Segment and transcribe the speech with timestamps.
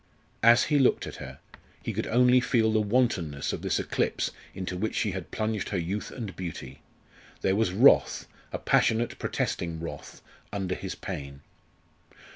[0.41, 1.37] As he looked at her,
[1.83, 5.77] he could only feel the wantonness of this eclipse into which she had plunged her
[5.77, 6.81] youth and beauty.
[7.41, 11.41] There was wrath, a passionate protesting wrath, under his pain.